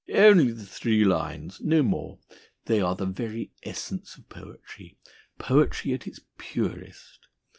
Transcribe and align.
"Only 0.11 0.51
the 0.51 0.65
three 0.65 1.03
lines! 1.05 1.61
No 1.63 1.83
more! 1.83 2.17
They 2.65 2.81
are 2.81 2.95
the 2.95 3.05
very 3.05 3.51
essence 3.61 4.15
of 4.17 4.27
poetry 4.29 4.97
poetry 5.37 5.93
at 5.93 6.07
its 6.07 6.19
purest. 6.39 7.27